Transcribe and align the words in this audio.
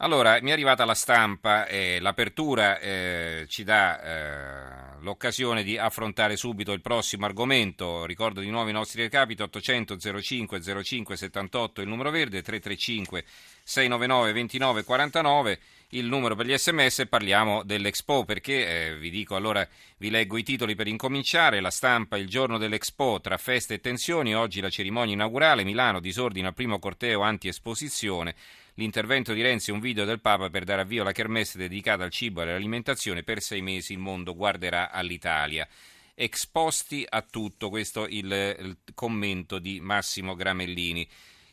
Allora, 0.00 0.38
mi 0.42 0.50
è 0.50 0.52
arrivata 0.52 0.84
la 0.84 0.92
stampa 0.92 1.66
e 1.66 2.00
l'apertura 2.00 2.78
eh, 2.78 3.46
ci 3.48 3.64
dà 3.64 4.02
eh, 4.02 5.00
l'occasione 5.00 5.62
di 5.62 5.78
affrontare 5.78 6.36
subito 6.36 6.72
il 6.72 6.82
prossimo 6.82 7.24
argomento. 7.24 8.04
Ricordo 8.04 8.40
di 8.40 8.50
nuovo 8.50 8.68
i 8.68 8.74
nostri 8.74 9.00
recapiti 9.00 9.40
800 9.40 9.96
05 10.20 10.60
05 10.82 11.16
78 11.16 11.80
il 11.80 11.88
numero 11.88 12.10
verde, 12.10 12.42
335 12.42 13.24
699 13.62 14.32
29 14.32 14.84
49 14.84 15.58
il 15.90 16.04
numero 16.06 16.34
per 16.34 16.46
gli 16.46 16.56
sms 16.56 17.06
parliamo 17.08 17.62
dell'Expo 17.62 18.24
perché 18.24 18.88
eh, 18.88 18.96
vi 18.98 19.08
dico 19.08 19.36
allora 19.36 19.66
vi 19.98 20.10
leggo 20.10 20.36
i 20.36 20.42
titoli 20.42 20.74
per 20.74 20.88
incominciare 20.88 21.60
la 21.60 21.70
stampa 21.70 22.16
il 22.16 22.28
giorno 22.28 22.58
dell'Expo 22.58 23.20
tra 23.20 23.36
feste 23.36 23.74
e 23.74 23.80
tensioni 23.80 24.34
oggi 24.34 24.60
la 24.60 24.68
cerimonia 24.68 25.14
inaugurale 25.14 25.62
Milano 25.62 26.00
disordina 26.00 26.48
il 26.48 26.54
primo 26.54 26.80
corteo 26.80 27.22
anti-esposizione 27.22 28.34
l'intervento 28.76 29.32
di 29.32 29.42
Renzi 29.42 29.70
è 29.70 29.72
un 29.72 29.80
video 29.80 30.04
del 30.04 30.20
Papa 30.20 30.48
per 30.48 30.64
dare 30.64 30.82
avvio 30.82 31.02
alla 31.02 31.12
kermesse 31.12 31.58
dedicata 31.58 32.04
al 32.04 32.10
cibo 32.10 32.40
e 32.40 32.44
all'alimentazione. 32.44 33.22
Per 33.22 33.40
sei 33.40 33.60
mesi 33.60 33.92
il 33.92 33.98
mondo 33.98 34.34
guarderà 34.34 34.90
all'Italia. 34.90 35.68
Exposti 36.14 37.04
a 37.08 37.22
tutto, 37.22 37.68
questo 37.68 38.06
il, 38.06 38.24
il 38.24 38.76
commento 38.94 39.58
di 39.58 39.80
Massimo 39.80 40.34
Gramellini. 40.34 41.06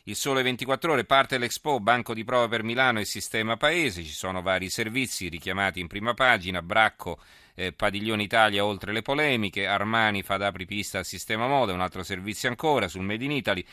Il 0.06 0.16
sole 0.16 0.42
24 0.42 0.92
ore 0.92 1.04
parte 1.04 1.38
l'Expo, 1.38 1.80
banco 1.80 2.12
di 2.12 2.24
prova 2.24 2.46
per 2.46 2.62
Milano 2.62 3.00
e 3.00 3.06
sistema 3.06 3.56
paese, 3.56 4.02
ci 4.02 4.12
sono 4.12 4.42
vari 4.42 4.68
servizi 4.68 5.28
richiamati 5.28 5.80
in 5.80 5.86
prima 5.86 6.12
pagina, 6.12 6.60
Bracco, 6.60 7.18
eh, 7.54 7.72
Padiglione 7.72 8.22
Italia 8.22 8.66
oltre 8.66 8.92
le 8.92 9.00
polemiche, 9.00 9.66
Armani 9.66 10.22
fa 10.22 10.36
da 10.36 10.48
apripista 10.48 10.98
al 10.98 11.06
sistema 11.06 11.46
moda, 11.46 11.72
un 11.72 11.80
altro 11.80 12.02
servizio 12.02 12.50
ancora 12.50 12.86
sul 12.86 13.02
Made 13.02 13.24
in 13.24 13.30
Italy, 13.32 13.64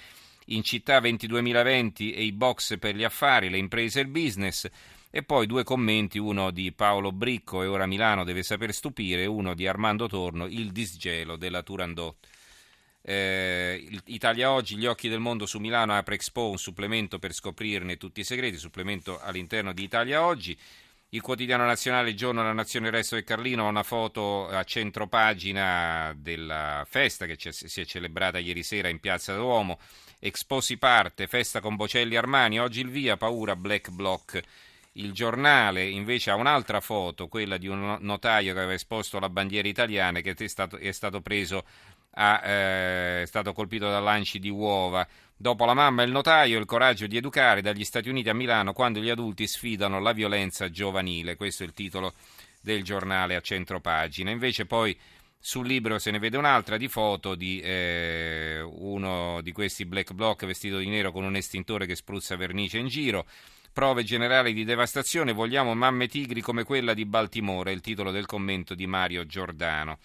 in 0.45 0.63
città 0.63 0.99
22.020 0.99 2.13
e 2.15 2.23
i 2.23 2.31
box 2.31 2.77
per 2.77 2.95
gli 2.95 3.03
affari, 3.03 3.49
le 3.49 3.57
imprese 3.57 3.99
e 3.99 4.03
il 4.03 4.09
business. 4.09 4.69
E 5.09 5.23
poi 5.23 5.45
due 5.45 5.63
commenti, 5.63 6.17
uno 6.17 6.51
di 6.51 6.71
Paolo 6.71 7.11
Bricco 7.11 7.63
e 7.63 7.67
ora 7.67 7.85
Milano 7.85 8.23
deve 8.23 8.43
saper 8.43 8.73
stupire, 8.73 9.25
uno 9.25 9.53
di 9.53 9.67
Armando 9.67 10.07
Torno, 10.07 10.45
il 10.45 10.71
disgelo 10.71 11.35
della 11.35 11.63
Turandot. 11.63 12.15
Eh, 13.03 13.89
Italia 14.05 14.51
Oggi, 14.51 14.77
gli 14.77 14.85
occhi 14.85 15.09
del 15.09 15.19
mondo 15.19 15.45
su 15.45 15.59
Milano 15.59 15.93
apre 15.93 16.15
Expo, 16.15 16.49
un 16.49 16.57
supplemento 16.57 17.19
per 17.19 17.33
scoprirne 17.33 17.97
tutti 17.97 18.19
i 18.21 18.23
segreti, 18.23 18.57
supplemento 18.57 19.19
all'interno 19.19 19.73
di 19.73 19.83
Italia 19.83 20.23
Oggi. 20.23 20.57
Il 21.13 21.19
quotidiano 21.19 21.65
nazionale, 21.65 22.13
giorno 22.13 22.39
della 22.39 22.53
Nazione 22.53 22.87
il 22.87 22.93
Resto 22.93 23.15
del 23.15 23.25
Carlino, 23.25 23.67
una 23.67 23.83
foto 23.83 24.47
a 24.47 24.63
centro 24.63 25.07
pagina 25.07 26.13
della 26.15 26.85
festa 26.87 27.25
che 27.25 27.35
si 27.37 27.81
è 27.81 27.83
celebrata 27.83 28.37
ieri 28.37 28.63
sera 28.63 28.87
in 28.87 29.01
Piazza 29.01 29.35
Duomo. 29.35 29.77
Expo 30.19 30.61
si 30.61 30.77
parte, 30.77 31.27
festa 31.27 31.59
con 31.59 31.75
Bocelli 31.75 32.15
Armani, 32.15 32.61
oggi 32.61 32.79
il 32.79 32.87
via, 32.87 33.17
paura, 33.17 33.57
black 33.57 33.89
block. 33.89 34.41
Il 34.93 35.11
giornale 35.11 35.83
invece 35.83 36.31
ha 36.31 36.35
un'altra 36.35 36.79
foto, 36.79 37.27
quella 37.27 37.57
di 37.57 37.67
un 37.67 37.97
notaio 37.99 38.53
che 38.53 38.59
aveva 38.59 38.73
esposto 38.73 39.19
la 39.19 39.29
bandiera 39.29 39.67
italiana 39.67 40.21
che 40.21 40.33
è 40.33 40.47
stato, 40.47 40.77
è 40.77 40.93
stato 40.93 41.19
preso 41.19 41.65
a, 42.11 42.41
eh, 42.41 43.21
è 43.23 43.25
stato 43.25 43.51
colpito 43.51 43.89
da 43.89 43.99
lanci 43.99 44.39
di 44.39 44.49
uova. 44.49 45.05
Dopo 45.41 45.65
la 45.65 45.73
mamma 45.73 46.03
e 46.03 46.05
il 46.05 46.11
notaio, 46.11 46.59
il 46.59 46.65
coraggio 46.65 47.07
di 47.07 47.17
educare 47.17 47.63
dagli 47.63 47.83
Stati 47.83 48.09
Uniti 48.09 48.29
a 48.29 48.33
Milano 48.35 48.73
quando 48.73 48.99
gli 48.99 49.09
adulti 49.09 49.47
sfidano 49.47 49.99
la 49.99 50.11
violenza 50.11 50.69
giovanile. 50.69 51.35
Questo 51.35 51.63
è 51.63 51.65
il 51.65 51.73
titolo 51.73 52.13
del 52.61 52.83
giornale 52.83 53.35
a 53.35 53.41
centro 53.41 53.81
pagina. 53.81 54.29
Invece 54.29 54.67
poi 54.67 54.95
sul 55.39 55.65
libro 55.65 55.97
se 55.97 56.11
ne 56.11 56.19
vede 56.19 56.37
un'altra 56.37 56.77
di 56.77 56.87
foto 56.87 57.33
di 57.33 57.59
eh, 57.59 58.61
uno 58.61 59.41
di 59.41 59.51
questi 59.51 59.83
black 59.85 60.13
bloc 60.13 60.45
vestito 60.45 60.77
di 60.77 60.89
nero 60.89 61.11
con 61.11 61.23
un 61.23 61.35
estintore 61.35 61.87
che 61.87 61.95
spruzza 61.95 62.35
vernice 62.35 62.77
in 62.77 62.85
giro. 62.85 63.25
Prove 63.73 64.03
generali 64.03 64.53
di 64.53 64.63
devastazione, 64.63 65.33
vogliamo 65.33 65.73
mamme 65.73 66.07
tigri 66.07 66.41
come 66.41 66.63
quella 66.63 66.93
di 66.93 67.05
Baltimore, 67.05 67.71
il 67.71 67.81
titolo 67.81 68.11
del 68.11 68.27
commento 68.27 68.75
di 68.75 68.85
Mario 68.85 69.25
Giordano. 69.25 69.97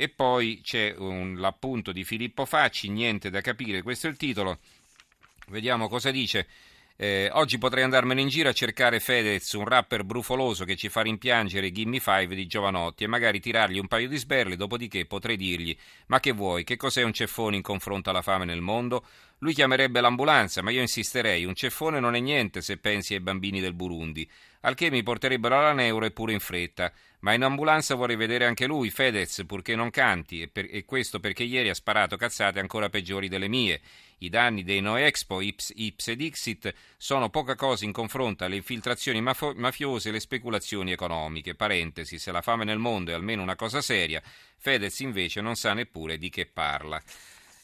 E 0.00 0.08
poi 0.08 0.62
c'è 0.62 0.94
un, 0.96 1.38
l'appunto 1.38 1.92
di 1.92 2.04
Filippo 2.04 2.46
Facci, 2.46 2.88
niente 2.88 3.28
da 3.28 3.42
capire, 3.42 3.82
questo 3.82 4.06
è 4.06 4.10
il 4.10 4.16
titolo. 4.16 4.58
Vediamo 5.48 5.88
cosa 5.88 6.10
dice. 6.10 6.46
Eh, 7.02 7.30
oggi 7.32 7.56
potrei 7.56 7.82
andarmene 7.82 8.20
in 8.20 8.28
giro 8.28 8.50
a 8.50 8.52
cercare 8.52 9.00
Fedez, 9.00 9.54
un 9.54 9.64
rapper 9.64 10.04
brufoloso 10.04 10.66
che 10.66 10.76
ci 10.76 10.90
fa 10.90 11.00
rimpiangere 11.00 11.72
Gimme 11.72 11.98
Five 11.98 12.34
di 12.34 12.46
Giovanotti 12.46 13.04
e 13.04 13.06
magari 13.06 13.40
tirargli 13.40 13.78
un 13.78 13.88
paio 13.88 14.06
di 14.06 14.18
sberle, 14.18 14.54
dopodiché 14.54 15.06
potrei 15.06 15.38
dirgli 15.38 15.74
ma 16.08 16.20
che 16.20 16.32
vuoi, 16.32 16.62
che 16.62 16.76
cos'è 16.76 17.02
un 17.02 17.14
ceffone 17.14 17.56
in 17.56 17.62
confronto 17.62 18.10
alla 18.10 18.20
fame 18.20 18.44
nel 18.44 18.60
mondo? 18.60 19.06
Lui 19.38 19.54
chiamerebbe 19.54 20.02
l'ambulanza, 20.02 20.60
ma 20.60 20.70
io 20.72 20.82
insisterei, 20.82 21.46
un 21.46 21.54
ceffone 21.54 22.00
non 22.00 22.14
è 22.14 22.20
niente 22.20 22.60
se 22.60 22.76
pensi 22.76 23.14
ai 23.14 23.20
bambini 23.20 23.60
del 23.60 23.72
Burundi 23.72 24.28
al 24.62 24.74
che 24.74 24.90
mi 24.90 25.02
porterebbero 25.02 25.58
alla 25.58 25.72
neuro 25.72 26.04
e 26.04 26.10
pure 26.10 26.32
in 26.32 26.40
fretta. 26.40 26.92
Ma 27.20 27.34
in 27.34 27.42
ambulanza 27.42 27.94
vorrei 27.94 28.16
vedere 28.16 28.46
anche 28.46 28.66
lui, 28.66 28.90
Fedez, 28.90 29.44
purché 29.46 29.74
non 29.74 29.90
canti, 29.90 30.40
e, 30.40 30.48
per, 30.48 30.66
e 30.70 30.84
questo 30.84 31.20
perché 31.20 31.42
ieri 31.42 31.68
ha 31.68 31.74
sparato 31.74 32.16
cazzate 32.16 32.60
ancora 32.60 32.88
peggiori 32.88 33.28
delle 33.28 33.48
mie. 33.48 33.80
I 34.22 34.28
danni 34.28 34.64
dei 34.64 34.80
No 34.80 34.96
Expo, 34.96 35.40
Ips, 35.40 35.72
Ips 35.74 36.08
ed 36.08 36.20
Ixit 36.20 36.74
sono 36.98 37.30
poca 37.30 37.54
cosa 37.54 37.86
in 37.86 37.92
confronto 37.92 38.44
alle 38.44 38.56
infiltrazioni 38.56 39.22
mafo- 39.22 39.54
mafiose 39.54 40.10
e 40.10 40.12
le 40.12 40.20
speculazioni 40.20 40.92
economiche. 40.92 41.54
Parentesi, 41.54 42.18
se 42.18 42.30
la 42.30 42.42
fame 42.42 42.64
nel 42.64 42.78
mondo 42.78 43.12
è 43.12 43.14
almeno 43.14 43.40
una 43.40 43.56
cosa 43.56 43.80
seria, 43.80 44.22
Fedez 44.58 45.00
invece 45.00 45.40
non 45.40 45.56
sa 45.56 45.72
neppure 45.72 46.18
di 46.18 46.28
che 46.28 46.44
parla. 46.44 47.02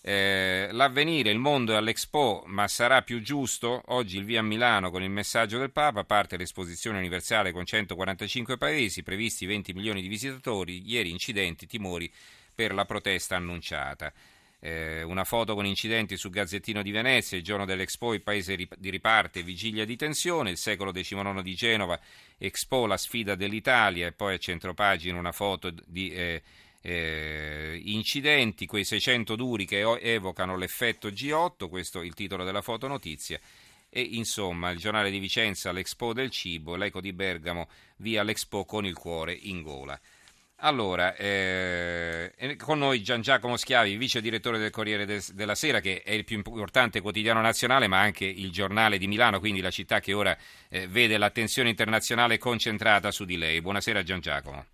Eh, 0.00 0.68
l'avvenire, 0.70 1.30
il 1.30 1.38
mondo 1.38 1.72
è 1.72 1.76
all'Expo, 1.76 2.44
ma 2.46 2.66
sarà 2.68 3.02
più 3.02 3.20
giusto? 3.20 3.82
Oggi 3.86 4.16
il 4.16 4.24
via 4.24 4.40
a 4.40 4.42
Milano 4.42 4.90
con 4.90 5.02
il 5.02 5.10
messaggio 5.10 5.58
del 5.58 5.72
Papa, 5.72 6.04
parte 6.04 6.38
l'esposizione 6.38 6.96
universale 6.96 7.52
con 7.52 7.66
145 7.66 8.56
paesi, 8.56 9.02
previsti 9.02 9.44
20 9.44 9.74
milioni 9.74 10.00
di 10.00 10.08
visitatori, 10.08 10.88
ieri 10.88 11.10
incidenti, 11.10 11.66
timori 11.66 12.10
per 12.54 12.72
la 12.72 12.86
protesta 12.86 13.36
annunciata. 13.36 14.12
Eh, 14.58 15.02
una 15.02 15.24
foto 15.24 15.54
con 15.54 15.66
incidenti 15.66 16.16
su 16.16 16.30
Gazzettino 16.30 16.82
di 16.82 16.90
Venezia, 16.90 17.36
il 17.36 17.44
giorno 17.44 17.64
dell'Expo, 17.64 18.14
il 18.14 18.22
paese 18.22 18.56
di 18.56 18.90
riparte, 18.90 19.42
vigilia 19.42 19.84
di 19.84 19.96
tensione, 19.96 20.50
il 20.50 20.56
secolo 20.56 20.92
XIX 20.92 21.42
di 21.42 21.54
Genova, 21.54 22.00
Expo, 22.38 22.86
la 22.86 22.96
sfida 22.96 23.34
dell'Italia 23.34 24.06
e 24.06 24.12
poi 24.12 24.34
a 24.34 24.38
centropagina 24.38 25.18
una 25.18 25.32
foto 25.32 25.72
di... 25.86 26.10
Eh, 26.10 26.42
eh, 26.86 27.80
incidenti, 27.86 28.64
quei 28.66 28.84
600 28.84 29.34
duri 29.34 29.64
che 29.64 29.80
evocano 29.80 30.56
l'effetto 30.56 31.08
G8, 31.08 31.68
questo 31.68 32.00
è 32.00 32.04
il 32.04 32.14
titolo 32.14 32.44
della 32.44 32.62
fotonotizia. 32.62 33.40
E 33.88 34.00
insomma, 34.00 34.70
il 34.70 34.78
giornale 34.78 35.10
di 35.10 35.18
Vicenza, 35.18 35.72
l'Expo 35.72 36.12
del 36.12 36.30
cibo, 36.30 36.76
l'Eco 36.76 37.00
di 37.00 37.12
Bergamo, 37.12 37.68
via 37.96 38.22
l'Expo 38.22 38.64
con 38.64 38.86
il 38.86 38.94
cuore 38.94 39.32
in 39.32 39.62
gola. 39.62 39.98
Allora, 40.60 41.14
eh, 41.16 42.32
con 42.56 42.78
noi 42.78 43.02
Gian 43.02 43.20
Giacomo 43.20 43.58
Schiavi, 43.58 43.96
vice 43.96 44.22
direttore 44.22 44.56
del 44.56 44.70
Corriere 44.70 45.04
de- 45.04 45.20
della 45.34 45.54
Sera, 45.54 45.80
che 45.80 46.00
è 46.02 46.12
il 46.12 46.24
più 46.24 46.36
importante 46.36 47.02
quotidiano 47.02 47.42
nazionale, 47.42 47.88
ma 47.88 48.00
anche 48.00 48.24
il 48.24 48.50
giornale 48.50 48.96
di 48.96 49.06
Milano, 49.06 49.38
quindi 49.38 49.60
la 49.60 49.70
città 49.70 50.00
che 50.00 50.14
ora 50.14 50.34
eh, 50.70 50.86
vede 50.88 51.18
l'attenzione 51.18 51.68
internazionale 51.68 52.38
concentrata 52.38 53.10
su 53.10 53.26
di 53.26 53.36
lei. 53.36 53.60
Buonasera 53.60 54.02
Gian 54.02 54.20
Giacomo. 54.20 54.64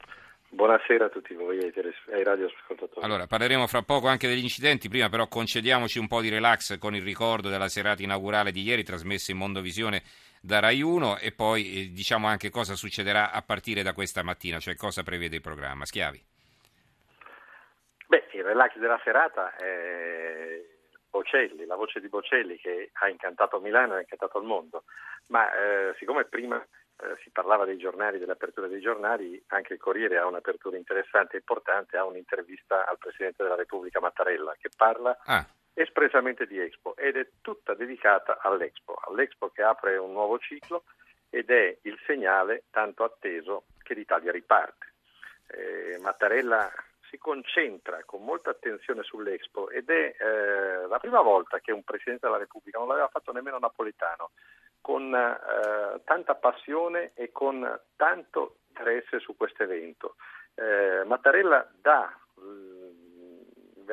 Buonasera 0.51 1.07
a 1.07 1.09
tutti 1.09 1.35
voi 1.35 1.59
e 1.59 1.73
ai 2.13 2.23
radioascoltatori. 2.23 3.05
Allora, 3.05 3.27
parleremo 3.27 3.67
fra 3.67 3.83
poco 3.83 4.07
anche 4.07 4.29
degli 4.29 4.43
incidenti, 4.43 4.89
prima 4.89 5.09
però 5.09 5.27
concediamoci 5.27 5.99
un 5.99 6.07
po' 6.07 6.21
di 6.21 6.29
relax 6.29 6.79
con 6.79 6.95
il 6.95 7.03
ricordo 7.03 7.49
della 7.49 7.69
serata 7.69 8.03
inaugurale 8.03 8.53
di 8.53 8.63
ieri 8.63 8.85
trasmessa 8.85 9.33
in 9.33 9.39
Mondovisione 9.39 10.03
da 10.43 10.59
Rai 10.59 10.83
1 10.83 11.19
e 11.19 11.31
poi 11.31 11.63
eh, 11.73 11.93
diciamo 11.93 12.27
anche 12.27 12.51
cosa 12.51 12.75
succederà 12.75 13.31
a 13.31 13.43
partire 13.43 13.83
da 13.83 13.93
questa 13.93 14.25
mattina, 14.25 14.59
cioè 14.59 14.75
cosa 14.75 15.05
prevede 15.05 15.37
il 15.37 15.41
programma. 15.41 15.85
Schiavi. 15.85 16.21
Beh, 18.09 18.29
il 18.33 18.45
relax 18.45 18.77
della 18.77 19.01
serata 19.05 19.55
è 19.55 20.61
Bocelli, 21.09 21.65
la 21.65 21.77
voce 21.77 22.01
di 22.01 22.09
Bocelli 22.09 22.57
che 22.59 22.91
ha 22.95 23.09
incantato 23.09 23.61
Milano 23.61 23.95
e 23.95 23.97
ha 23.99 24.01
incantato 24.01 24.39
il 24.39 24.47
mondo, 24.47 24.85
ma 25.29 25.49
eh, 25.53 25.95
siccome 25.99 26.25
prima 26.25 26.61
eh, 26.61 27.17
si 27.23 27.31
parlava 27.31 27.65
dei 27.65 27.79
giornali, 27.79 28.19
dell'apertura 28.19 28.67
dei 28.67 28.81
giornali, 28.81 29.41
anche 29.49 29.75
il 29.75 29.79
Corriere 29.79 30.19
ha 30.19 30.27
un'apertura 30.27 30.77
interessante 30.77 31.37
e 31.37 31.39
importante, 31.39 31.97
ha 31.97 32.05
un'intervista 32.05 32.85
al 32.87 32.99
Presidente 32.99 33.45
della 33.45 33.55
Repubblica 33.55 34.01
Mattarella 34.01 34.57
che 34.59 34.71
parla 34.77 35.17
ah. 35.25 35.47
Espressamente 35.75 36.47
di 36.47 36.59
Expo 36.59 36.97
ed 36.97 37.17
è 37.17 37.29
tutta 37.41 37.75
dedicata 37.75 38.39
all'Expo, 38.41 38.99
all'Expo 39.07 39.49
che 39.51 39.63
apre 39.63 39.97
un 39.97 40.13
nuovo 40.13 40.39
ciclo 40.39 40.85
ed 41.31 41.51
è 41.51 41.79
il 41.83 41.99
segnale 42.07 42.65
tanto 42.71 43.05
atteso 43.05 43.65
che 43.83 43.95
l'Italia 43.95 44.33
riparte. 44.33 44.93
Eh, 45.47 45.99
Mattarella 46.01 46.71
si 47.09 47.19
concentra 47.19 48.03
con 48.05 48.25
molta 48.25 48.51
attenzione 48.51 49.03
sull'Expo 49.03 49.71
ed 49.71 49.91
è 49.91 50.15
eh, 50.19 50.87
la 50.87 50.99
prima 50.99 51.21
volta 51.21 51.61
che 51.61 51.73
un 51.73 51.83
Presidente 51.85 52.27
della 52.27 52.39
Repubblica, 52.39 52.79
non 52.79 52.89
l'aveva 52.89 53.09
fatto 53.09 53.33
nemmeno 53.33 53.59
Napolitano, 53.59 54.31
con 54.81 55.15
eh, 55.15 56.01
tanta 56.05 56.35
passione 56.35 57.13
e 57.15 57.31
con 57.31 57.81
tanto 57.97 58.57
interesse 58.69 59.21
su 59.21 59.37
questo 59.37 59.63
evento. 59.63 60.17
Eh, 60.55 61.05
Mattarella 61.05 61.67
dà 61.81 62.15
mm, 62.41 62.91
il 63.77 63.85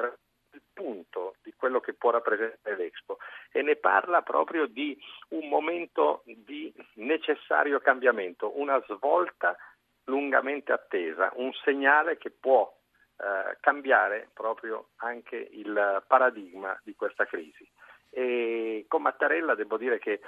punto 0.79 1.35
di 1.43 1.53
quello 1.57 1.81
che 1.81 1.93
può 1.93 2.09
rappresentare 2.11 2.77
l'Expo 2.77 3.17
e 3.51 3.61
ne 3.61 3.75
parla 3.75 4.21
proprio 4.21 4.65
di 4.65 4.97
un 5.29 5.49
momento 5.49 6.21
di 6.23 6.73
necessario 6.93 7.81
cambiamento, 7.81 8.57
una 8.57 8.81
svolta 8.87 9.57
lungamente 10.05 10.71
attesa, 10.71 11.33
un 11.35 11.51
segnale 11.65 12.17
che 12.17 12.31
può 12.31 12.73
eh, 13.17 13.57
cambiare 13.59 14.29
proprio 14.31 14.91
anche 14.97 15.35
il 15.35 16.01
paradigma 16.07 16.79
di 16.83 16.95
questa 16.95 17.25
crisi. 17.25 17.69
E 18.09 18.85
con 18.87 19.01
Mattarella 19.01 19.55
devo 19.55 19.77
dire 19.77 19.99
che 19.99 20.21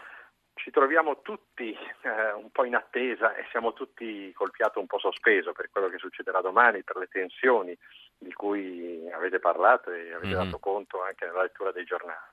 ci 0.56 0.69
troviamo 0.69 1.21
tutti 1.21 1.71
eh, 2.01 2.33
un 2.33 2.51
po' 2.51 2.65
in 2.65 2.75
attesa 2.75 3.33
e 3.36 3.45
siamo 3.51 3.71
tutti 3.71 4.33
col 4.33 4.51
fiato 4.51 4.81
un 4.81 4.86
po' 4.86 5.00
sospeso 5.00 5.54
per 5.54 5.69
quello 5.71 5.88
che 5.88 5.97
succederà 5.97 6.42
domani, 6.42 6.83
per 6.83 6.97
le 6.97 7.07
tensioni 7.07 7.75
di 8.21 8.33
cui 8.33 9.09
avete 9.12 9.39
parlato 9.39 9.91
e 9.91 10.13
avete 10.13 10.27
mm-hmm. 10.27 10.44
dato 10.44 10.59
conto 10.59 11.01
anche 11.01 11.25
nella 11.25 11.41
lettura 11.41 11.71
dei 11.71 11.85
giornali. 11.85 12.29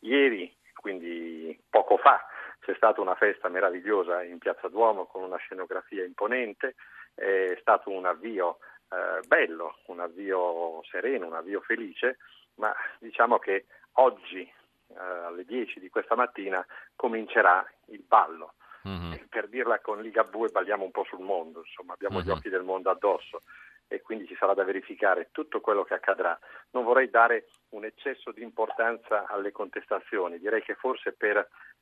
Ieri, 0.00 0.52
quindi 0.74 1.56
poco 1.70 1.96
fa, 1.96 2.20
c'è 2.60 2.74
stata 2.74 3.00
una 3.00 3.14
festa 3.14 3.48
meravigliosa 3.48 4.24
in 4.24 4.38
Piazza 4.38 4.68
Duomo 4.68 5.06
con 5.06 5.22
una 5.22 5.36
scenografia 5.36 6.04
imponente, 6.04 6.74
è 7.14 7.56
stato 7.60 7.90
un 7.90 8.06
avvio 8.06 8.58
eh, 8.90 9.24
bello, 9.28 9.78
un 9.86 10.00
avvio 10.00 10.82
sereno, 10.90 11.26
un 11.26 11.34
avvio 11.34 11.60
felice, 11.60 12.18
ma 12.56 12.74
diciamo 12.98 13.38
che 13.38 13.66
oggi 13.92 14.40
eh, 14.40 14.98
alle 14.98 15.44
10 15.44 15.78
di 15.78 15.88
questa 15.88 16.16
mattina 16.16 16.66
comincerà 16.96 17.64
il 17.86 18.02
ballo. 18.02 18.54
Mm-hmm. 18.88 19.12
Per 19.28 19.48
dirla 19.48 19.78
con 19.80 20.00
Ligabue 20.00 20.48
balliamo 20.48 20.84
un 20.84 20.90
po' 20.90 21.04
sul 21.04 21.20
mondo, 21.20 21.60
insomma 21.60 21.92
abbiamo 21.92 22.18
mm-hmm. 22.18 22.26
gli 22.26 22.30
occhi 22.30 22.48
del 22.48 22.62
mondo 22.62 22.90
addosso 22.90 23.42
e 23.88 24.02
quindi 24.02 24.26
ci 24.26 24.36
sarà 24.38 24.54
da 24.54 24.64
verificare 24.64 25.28
tutto 25.32 25.60
quello 25.60 25.82
che 25.82 25.94
accadrà. 25.94 26.38
Non 26.70 26.84
vorrei 26.84 27.10
dare 27.10 27.48
un 27.70 27.84
eccesso 27.84 28.30
di 28.30 28.42
importanza 28.42 29.26
alle 29.26 29.50
contestazioni, 29.50 30.38
direi 30.38 30.62
che 30.62 30.74
forse 30.74 31.12
per 31.12 31.36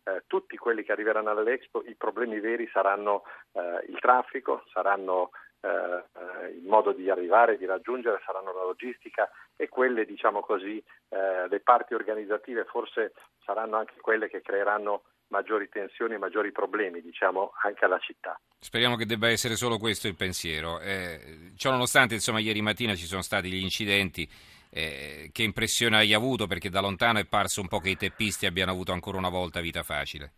eh, 0.05 0.23
tutti 0.27 0.57
quelli 0.57 0.85
che 0.85 0.93
arriveranno 0.93 1.31
all'Expo 1.31 1.83
i 1.85 1.95
problemi 1.95 2.41
veri 2.41 2.69
saranno 2.73 3.25
eh, 3.53 3.85
il 3.89 3.99
traffico, 3.99 4.65
saranno 4.73 5.31
eh, 5.61 6.49
il 6.51 6.65
modo 6.65 6.93
di 6.93 7.11
arrivare, 7.11 7.59
di 7.59 7.67
raggiungere, 7.67 8.23
saranno 8.25 8.53
la 8.53 8.63
logistica 8.63 9.29
e 9.57 9.69
quelle, 9.69 10.05
diciamo 10.05 10.41
così, 10.41 10.83
eh, 11.09 11.49
le 11.49 11.61
parti 11.61 11.95
organizzative 11.95 12.65
forse 12.65 13.13
saranno 13.45 13.77
anche 13.77 14.01
quelle 14.01 14.29
che 14.29 14.43
creeranno 14.43 15.03
maggiori 15.29 15.69
tensioni 15.69 16.15
e 16.15 16.19
maggiori 16.19 16.53
problemi, 16.53 17.01
diciamo, 17.01 17.53
anche 17.63 17.85
alla 17.85 17.99
città. 17.99 18.39
Speriamo 18.59 18.97
che 18.97 19.07
debba 19.07 19.29
essere 19.29 19.57
solo 19.57 19.79
questo 19.79 20.07
il 20.09 20.17
pensiero. 20.17 20.81
Eh, 20.81 21.53
ciononostante, 21.57 22.15
insomma, 22.15 22.41
ieri 22.41 22.61
mattina 22.61 22.95
ci 22.95 23.07
sono 23.07 23.23
stati 23.23 23.49
gli 23.49 23.63
incidenti. 23.63 24.29
Eh, 24.71 25.31
che 25.33 25.43
impressione 25.43 25.97
hai 25.97 26.13
avuto? 26.13 26.47
Perché 26.47 26.69
da 26.69 26.81
lontano 26.81 27.19
è 27.19 27.27
parso 27.27 27.61
un 27.61 27.69
po' 27.69 27.79
che 27.79 27.91
i 27.91 27.97
teppisti 27.97 28.47
abbiano 28.47 28.73
avuto 28.73 28.93
ancora 28.93 29.17
una 29.19 29.29
volta 29.29 29.61
vita 29.61 29.83
facile. 29.83 30.33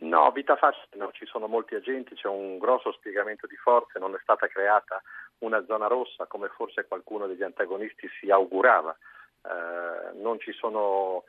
No, 0.00 0.30
vita 0.32 0.56
facile 0.56 0.86
no, 0.92 1.10
ci 1.12 1.26
sono 1.26 1.46
molti 1.46 1.74
agenti, 1.74 2.14
c'è 2.14 2.26
un 2.26 2.56
grosso 2.58 2.90
spiegamento 2.92 3.46
di 3.46 3.56
forze, 3.56 3.98
non 3.98 4.14
è 4.14 4.18
stata 4.22 4.46
creata 4.46 5.02
una 5.38 5.62
zona 5.66 5.88
rossa 5.88 6.24
come 6.26 6.48
forse 6.48 6.86
qualcuno 6.86 7.26
degli 7.26 7.42
antagonisti 7.42 8.08
si 8.18 8.30
augurava, 8.30 8.96
eh, 9.42 10.18
non 10.18 10.40
ci 10.40 10.52
sono 10.52 11.24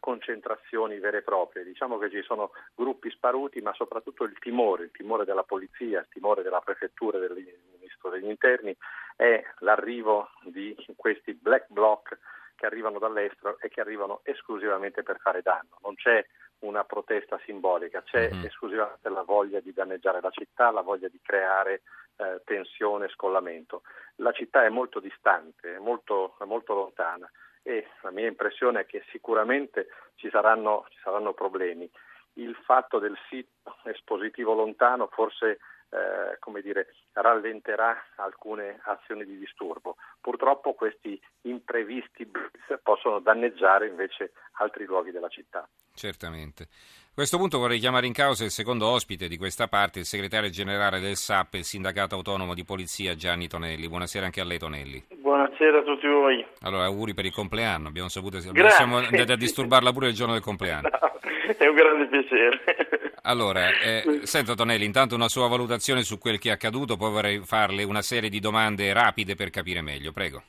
concentrazioni 0.00 0.98
vere 0.98 1.18
e 1.18 1.22
proprie, 1.22 1.64
diciamo 1.64 1.98
che 1.98 2.10
ci 2.10 2.22
sono 2.22 2.50
gruppi 2.74 3.10
sparuti 3.10 3.60
ma 3.60 3.72
soprattutto 3.74 4.24
il 4.24 4.38
timore, 4.38 4.84
il 4.84 4.90
timore 4.90 5.24
della 5.24 5.44
polizia, 5.44 6.00
il 6.00 6.08
timore 6.10 6.42
della 6.42 6.60
prefettura 6.60 7.18
e 7.18 7.20
del 7.20 7.58
ministro 7.72 8.10
degli 8.10 8.28
interni 8.28 8.76
è 9.16 9.42
l'arrivo 9.58 10.30
di 10.44 10.74
questi 10.96 11.34
black 11.34 11.66
bloc 11.68 12.18
che 12.54 12.66
arrivano 12.66 12.98
dall'estero 12.98 13.58
e 13.60 13.68
che 13.68 13.80
arrivano 13.80 14.20
esclusivamente 14.24 15.02
per 15.02 15.18
fare 15.18 15.42
danno, 15.42 15.78
non 15.82 15.94
c'è 15.94 16.24
una 16.60 16.84
protesta 16.84 17.38
simbolica, 17.44 18.02
c'è 18.02 18.30
mm-hmm. 18.32 18.44
esclusivamente 18.44 19.08
la 19.10 19.22
voglia 19.22 19.60
di 19.60 19.74
danneggiare 19.74 20.20
la 20.22 20.30
città, 20.30 20.70
la 20.70 20.80
voglia 20.80 21.08
di 21.08 21.20
creare 21.22 21.82
eh, 22.16 22.40
tensione, 22.44 23.08
scollamento. 23.08 23.82
La 24.16 24.32
città 24.32 24.64
è 24.64 24.70
molto 24.70 24.98
distante, 24.98 25.74
è 25.74 25.78
molto, 25.78 26.34
è 26.40 26.44
molto, 26.44 26.72
lontana 26.72 27.30
e 27.66 27.88
la 28.02 28.12
mia 28.12 28.28
impressione 28.28 28.82
è 28.82 28.86
che 28.86 29.02
sicuramente 29.10 29.88
ci 30.14 30.30
saranno, 30.30 30.86
ci 30.90 30.98
saranno 31.02 31.32
problemi. 31.32 31.90
Il 32.34 32.54
fatto 32.64 33.00
del 33.00 33.16
sito 33.28 33.76
espositivo 33.82 34.54
lontano 34.54 35.08
forse 35.08 35.58
eh, 35.90 36.38
come 36.38 36.62
dire, 36.62 36.94
rallenterà 37.12 37.96
alcune 38.16 38.80
azioni 38.84 39.24
di 39.24 39.36
disturbo. 39.36 39.96
Purtroppo 40.20 40.74
questi 40.74 41.20
imprevisti 41.42 42.30
possono 42.82 43.18
danneggiare 43.18 43.88
invece 43.88 44.32
altri 44.58 44.84
luoghi 44.84 45.10
della 45.10 45.28
città. 45.28 45.68
Certamente. 45.92 46.64
A 46.64 47.14
questo 47.14 47.38
punto 47.38 47.58
vorrei 47.58 47.78
chiamare 47.78 48.06
in 48.06 48.12
causa 48.12 48.44
il 48.44 48.50
secondo 48.50 48.86
ospite 48.86 49.26
di 49.26 49.38
questa 49.38 49.68
parte, 49.68 50.00
il 50.00 50.04
segretario 50.04 50.50
generale 50.50 51.00
del 51.00 51.16
SAP, 51.16 51.54
il 51.54 51.64
sindacato 51.64 52.14
autonomo 52.14 52.52
di 52.52 52.64
polizia 52.64 53.14
Gianni 53.14 53.48
Tonelli. 53.48 53.88
Buonasera 53.88 54.26
anche 54.26 54.40
a 54.40 54.44
lei 54.44 54.58
Tonelli. 54.58 55.15
Buonasera 55.36 55.80
a 55.80 55.82
tutti 55.82 56.06
voi. 56.06 56.42
Allora, 56.62 56.84
auguri 56.84 57.12
per 57.12 57.26
il 57.26 57.32
compleanno, 57.32 57.88
abbiamo 57.88 58.08
saputo 58.08 58.38
che 58.38 58.70
siamo 58.70 58.96
andati 58.96 59.32
a 59.32 59.36
disturbarla 59.36 59.92
pure 59.92 60.08
il 60.08 60.14
giorno 60.14 60.32
del 60.32 60.40
compleanno. 60.40 60.88
No, 60.88 61.12
è 61.58 61.66
un 61.66 61.74
grande 61.74 62.06
piacere. 62.06 62.62
Allora, 63.20 63.68
eh, 63.68 64.20
sento 64.22 64.54
Tonelli, 64.54 64.86
intanto 64.86 65.14
una 65.14 65.28
sua 65.28 65.46
valutazione 65.46 66.04
su 66.04 66.16
quel 66.16 66.38
che 66.38 66.48
è 66.48 66.52
accaduto, 66.52 66.96
poi 66.96 67.10
vorrei 67.10 67.40
farle 67.44 67.82
una 67.84 68.00
serie 68.00 68.30
di 68.30 68.40
domande 68.40 68.90
rapide 68.94 69.34
per 69.34 69.50
capire 69.50 69.82
meglio, 69.82 70.10
prego. 70.10 70.42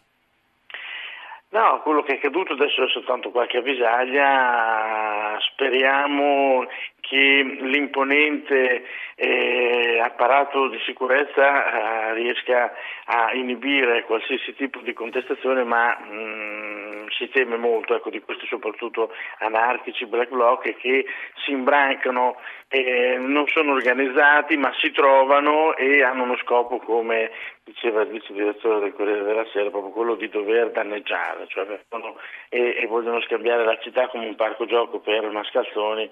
No, 1.50 1.81
quello 1.81 2.01
che 2.04 2.13
è 2.13 2.16
accaduto 2.18 2.54
adesso 2.54 2.86
è 2.86 2.89
soltanto 2.89 3.30
qualche 3.30 3.57
avvisaglia, 3.57 5.38
speriamo 5.51 6.66
che 7.01 7.57
l'imponente 7.62 8.84
eh, 9.16 9.76
apparato 9.99 10.67
di 10.69 10.79
sicurezza 10.85 12.09
eh, 12.09 12.13
riesca 12.13 12.73
a 13.05 13.33
inibire 13.33 14.03
qualsiasi 14.03 14.53
tipo 14.55 14.79
di 14.79 14.94
contestazione, 14.94 15.63
ma 15.63 15.97
mm, 15.99 16.76
si 17.09 17.30
teme 17.30 17.57
molto 17.57 17.95
ecco, 17.95 18.09
di 18.09 18.21
questi 18.21 18.45
soprattutto 18.48 19.12
anarchici, 19.39 20.06
black 20.06 20.30
bloc 20.30 20.75
che 20.77 21.06
si 21.44 21.51
imbrancano, 21.51 22.38
eh, 22.69 23.18
non 23.18 23.48
sono 23.48 23.74
organizzati 23.74 24.57
ma 24.57 24.74
si 24.80 24.92
trovano 24.92 25.75
e 25.75 26.04
hanno 26.04 26.24
uno 26.24 26.38
scopo 26.38 26.77
come 26.80 27.31
diceva 27.63 28.01
il 28.01 28.09
vice 28.09 28.33
direttore 28.33 28.80
del 28.80 28.94
Corriere 28.94 29.24
della 29.24 29.45
Sera, 29.51 29.69
proprio 29.69 29.92
quello 29.92 30.15
di 30.15 30.30
dover 30.30 30.71
danneggiare, 30.71 31.45
cioè 31.48 31.65
vengono 31.65 32.18
e, 32.50 32.77
e 32.80 32.86
vogliono 32.88 33.21
scambiare 33.21 33.63
la 33.63 33.77
città 33.80 34.07
come 34.07 34.25
un 34.25 34.36
parco 34.36 34.65
gioco 34.65 35.00
per 35.00 35.30
mascalzoni 35.30 36.10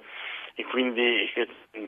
e 0.55 0.63
quindi 0.65 1.31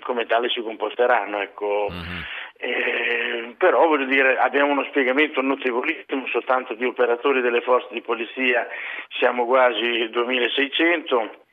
come 0.01 0.25
tale 0.25 0.49
si 0.49 0.61
comporteranno. 0.61 1.39
Ecco. 1.41 1.87
Uh-huh. 1.89 2.25
Eh, 2.59 3.26
però 3.57 3.87
voglio 3.87 4.05
dire, 4.05 4.37
abbiamo 4.37 4.71
uno 4.71 4.85
spiegamento 4.85 5.41
notevolissimo 5.41 6.27
soltanto 6.27 6.73
di 6.73 6.85
operatori 6.85 7.41
delle 7.41 7.61
forze 7.61 7.89
di 7.91 8.01
polizia, 8.01 8.67
siamo 9.19 9.45
quasi 9.45 10.09
2600 10.09 11.45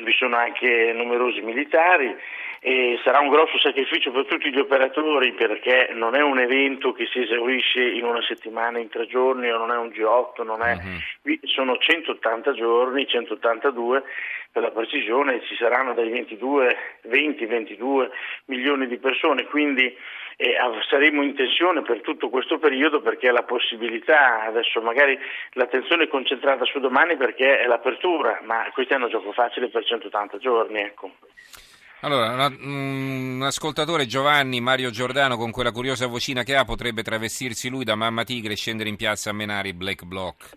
vi 0.00 0.12
sono 0.12 0.36
anche 0.36 0.92
numerosi 0.94 1.42
militari 1.42 2.16
e 2.64 2.98
sarà 3.04 3.18
un 3.18 3.28
grosso 3.28 3.58
sacrificio 3.58 4.12
per 4.12 4.24
tutti 4.26 4.50
gli 4.50 4.58
operatori 4.58 5.32
perché 5.32 5.90
non 5.94 6.14
è 6.14 6.22
un 6.22 6.38
evento 6.38 6.92
che 6.92 7.06
si 7.06 7.20
esaurisce 7.20 7.82
in 7.82 8.04
una 8.04 8.22
settimana, 8.22 8.78
in 8.78 8.88
tre 8.88 9.06
giorni 9.06 9.50
o 9.50 9.58
non 9.58 9.72
è 9.72 9.76
un 9.76 9.88
G8, 9.88 10.44
non 10.44 10.62
è... 10.62 10.74
uh-huh. 10.74 11.38
sono 11.42 11.76
180 11.76 12.52
giorni, 12.52 13.06
182 13.06 14.04
per 14.52 14.62
la 14.62 14.70
precisione, 14.70 15.42
ci 15.42 15.56
saranno 15.56 15.92
dai 15.92 16.08
22, 16.08 16.76
20-22 17.08 18.10
milioni 18.46 18.86
di 18.86 18.98
persone, 18.98 19.44
quindi 19.46 19.94
eh, 20.42 20.56
saremo 20.88 21.22
in 21.22 21.34
tensione 21.34 21.82
per 21.82 22.00
tutto 22.00 22.28
questo 22.28 22.58
periodo 22.58 23.00
perché 23.00 23.30
la 23.30 23.44
possibilità, 23.44 24.42
adesso 24.42 24.80
magari 24.80 25.16
l'attenzione 25.52 26.04
è 26.04 26.08
concentrata 26.08 26.64
su 26.64 26.80
domani 26.80 27.16
perché 27.16 27.60
è 27.60 27.66
l'apertura, 27.66 28.40
ma 28.44 28.68
questi 28.72 28.92
hanno 28.92 29.08
gioco 29.08 29.32
facile 29.32 29.68
per 29.68 29.84
180 29.84 30.38
giorni. 30.38 30.80
Ecco. 30.80 31.12
Allora, 32.04 32.48
un 32.60 33.40
ascoltatore 33.44 34.06
Giovanni 34.06 34.60
Mario 34.60 34.90
Giordano 34.90 35.36
con 35.36 35.52
quella 35.52 35.70
curiosa 35.70 36.08
vocina 36.08 36.42
che 36.42 36.56
ha 36.56 36.64
potrebbe 36.64 37.04
travestirsi 37.04 37.68
lui 37.68 37.84
da 37.84 37.94
mamma 37.94 38.24
tigre 38.24 38.54
e 38.54 38.56
scendere 38.56 38.88
in 38.88 38.96
piazza 38.96 39.30
a 39.30 39.32
menare 39.32 39.68
i 39.68 39.72
black 39.72 40.02
bloc. 40.02 40.50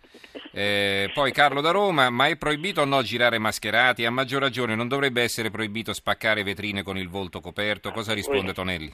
Eh, 0.51 1.11
poi 1.13 1.31
Carlo 1.31 1.61
da 1.61 1.69
Roma, 1.69 2.09
ma 2.09 2.25
è 2.25 2.35
proibito 2.35 2.81
o 2.81 2.85
no 2.85 3.03
girare 3.03 3.37
mascherati? 3.37 4.05
A 4.05 4.09
maggior 4.09 4.41
ragione 4.41 4.73
non 4.73 4.87
dovrebbe 4.87 5.21
essere 5.21 5.51
proibito 5.51 5.93
spaccare 5.93 6.41
vetrine 6.41 6.81
con 6.81 6.97
il 6.97 7.09
volto 7.09 7.41
coperto? 7.41 7.91
Cosa 7.91 8.13
risponde 8.13 8.51
Tonelli? 8.51 8.91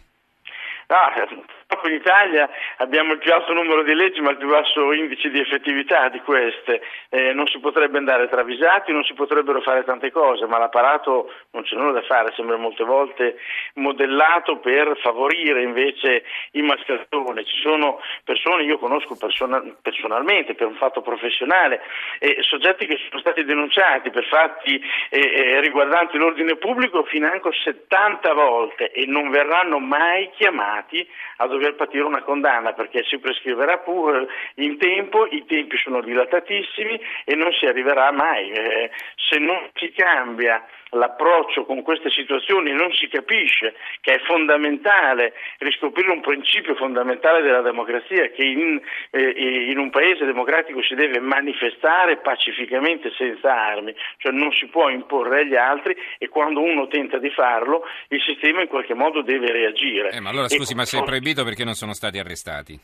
No, 0.92 0.98
purtroppo 1.16 1.61
in 1.88 1.94
Italia 1.94 2.50
abbiamo 2.78 3.14
il 3.14 3.20
più 3.20 3.34
alto 3.34 3.54
numero 3.54 3.84
di 3.84 3.94
leggi 3.94 4.22
ma 4.22 4.32
il 4.32 4.38
più 4.38 4.50
basso 4.50 4.92
indice 4.92 5.30
di 5.30 5.40
effettività 5.40 6.10
di 6.10 6.20
queste. 6.20 6.82
Eh, 7.10 7.34
non 7.34 7.48
si 7.48 7.60
potrebbe 7.60 7.98
andare 7.98 8.28
travisati, 8.28 8.92
non 8.92 9.04
si 9.04 9.14
potrebbero 9.14 9.62
fare 9.62 9.84
tante 9.84 10.12
cose, 10.12 10.46
ma 10.46 10.58
l'apparato 10.58 11.32
non 11.52 11.64
c'è 11.64 11.76
nulla 11.76 11.94
da 11.94 12.02
fare, 12.04 12.34
sembra 12.36 12.58
molte 12.58 12.84
volte 12.84 13.38
modellato 13.76 14.58
per 14.58 14.98
favorire 15.02 15.64
invece 15.64 16.24
i 16.52 16.62
mascalzoni. 16.62 17.46
Ci 17.46 17.62
sono 17.62 18.00
persone, 18.24 18.64
io 18.64 18.78
conosco 18.78 19.16
persona, 19.16 19.64
personalmente 19.82 20.54
per 20.54 20.68
un 20.68 20.76
fatto 20.76 21.02
professionale, 21.02 21.82
eh, 22.20 22.38
soggetti 22.42 22.86
che 22.86 23.00
sono 23.08 23.22
stati 23.22 23.44
denunciati 23.44 24.10
per 24.10 24.26
fatti 24.26 24.82
eh, 25.10 25.20
eh 25.20 25.60
riguardanti 25.62 26.18
l'ordine 26.18 26.56
pubblico 26.56 27.04
financo 27.04 27.52
70 27.52 28.34
volte 28.34 28.92
e 28.92 29.06
non 29.06 29.30
verranno 29.30 29.80
mai 29.80 30.30
chiamati 30.36 31.08
a 31.38 31.48
dover 31.48 31.61
patire 31.76 32.04
una 32.04 32.24
condanna 32.24 32.74
perché 32.74 33.04
si 33.04 33.18
prescriverà 33.20 33.78
pure 33.80 34.28
in 34.56 34.78
tempo, 34.78 35.26
i 35.28 35.46
tempi 35.46 35.78
sono 35.78 36.02
dilatatissimi 36.02 37.00
e 37.26 37.36
non 37.36 37.52
si 37.54 37.66
arriverà 37.66 38.12
mai. 38.12 38.50
Eh, 38.52 38.92
se 39.16 39.40
non 39.40 39.70
si 39.76 39.92
cambia 39.92 40.66
l'approccio 40.92 41.66
con 41.66 41.82
queste 41.84 42.10
situazioni 42.10 42.72
non 42.72 42.92
si 42.94 43.08
capisce 43.08 43.76
che 44.02 44.14
è 44.14 44.20
fondamentale 44.26 45.34
riscoprire 45.60 46.12
un 46.12 46.22
principio 46.22 46.76
fondamentale 46.76 47.42
della 47.42 47.62
democrazia 47.62 48.30
che 48.32 48.44
in, 48.44 48.82
eh, 49.12 49.70
in, 49.70 49.78
un 49.78 49.90
paese 49.90 50.26
democratico 50.26 50.82
si 50.84 50.96
deve 50.96 51.20
manifestare 51.20 52.18
pacificamente 52.18 53.12
senza 53.18 53.54
armi, 53.54 53.96
cioè 54.18 54.32
non 54.32 54.52
si 54.52 54.68
può 54.68 54.90
imporre 54.90 55.42
agli 55.42 55.56
altri 55.56 55.96
e 56.18 56.28
quando 56.28 56.62
uno 56.62 56.88
tenta 56.88 57.18
di 57.18 57.30
farlo 57.30 57.84
il 58.10 58.22
sistema 58.22 58.62
in 58.62 58.68
qualche 58.68 58.94
modo 58.94 59.22
deve 59.22 59.52
reagire. 59.52 60.12
Eh, 60.12 60.20
ma 60.20 60.30
allora 60.30 60.50
scusi, 60.50 60.74
e, 60.74 60.76
ma 60.76 60.86
se 60.86 61.00
è 61.00 61.04
proibito 61.04 61.44
perché 61.44 61.64
non 61.64 61.74
sono 61.74 61.94
stati 61.94 62.20
arrestati? 62.20 62.80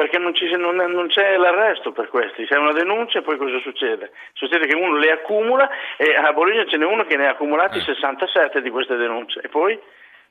Perché 0.00 0.16
non, 0.16 0.34
ci, 0.34 0.48
non, 0.56 0.76
non, 0.76 1.08
c'è 1.08 1.36
l'arresto 1.36 1.92
per 1.92 2.08
questi, 2.08 2.46
c'è 2.46 2.56
una 2.56 2.72
denuncia 2.72 3.18
e 3.18 3.22
poi 3.22 3.36
cosa 3.36 3.58
succede? 3.60 4.12
Succede 4.32 4.66
che 4.66 4.74
uno 4.74 4.96
le 4.96 5.12
accumula 5.12 5.68
e 5.98 6.14
a 6.14 6.32
Bologna 6.32 6.64
ce 6.66 6.78
n'è 6.78 6.86
uno 6.86 7.04
che 7.04 7.16
ne 7.16 7.26
ha 7.26 7.32
accumulati 7.32 7.76
eh. 7.76 7.82
67 7.82 8.62
di 8.62 8.70
queste 8.70 8.96
denunce 8.96 9.40
e 9.40 9.48
poi 9.48 9.78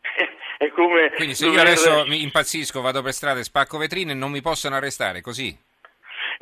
è 0.57 0.69
come... 0.69 1.11
Quindi 1.11 1.35
se 1.35 1.45
io 1.45 1.61
adesso 1.61 2.03
mi 2.07 2.23
impazzisco, 2.23 2.81
vado 2.81 3.03
per 3.03 3.13
strada 3.13 3.39
e 3.39 3.43
spacco 3.43 3.77
vetrine 3.77 4.15
non 4.15 4.31
mi 4.31 4.41
possono 4.41 4.75
arrestare, 4.75 5.21
così? 5.21 5.55